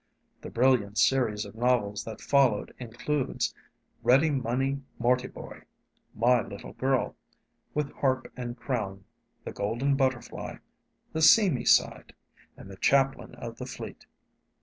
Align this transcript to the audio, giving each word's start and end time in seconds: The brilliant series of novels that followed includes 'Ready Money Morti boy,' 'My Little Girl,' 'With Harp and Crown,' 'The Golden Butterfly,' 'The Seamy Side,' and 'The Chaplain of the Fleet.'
The 0.41 0.49
brilliant 0.49 0.97
series 0.97 1.45
of 1.45 1.53
novels 1.53 2.03
that 2.05 2.21
followed 2.21 2.73
includes 2.79 3.53
'Ready 4.01 4.31
Money 4.31 4.81
Morti 4.97 5.27
boy,' 5.27 5.61
'My 6.15 6.41
Little 6.41 6.73
Girl,' 6.73 7.15
'With 7.75 7.93
Harp 7.97 8.31
and 8.35 8.57
Crown,' 8.57 9.03
'The 9.43 9.51
Golden 9.53 9.95
Butterfly,' 9.95 10.55
'The 11.13 11.21
Seamy 11.21 11.65
Side,' 11.65 12.15
and 12.57 12.71
'The 12.71 12.77
Chaplain 12.77 13.35
of 13.35 13.57
the 13.59 13.67
Fleet.' 13.67 14.07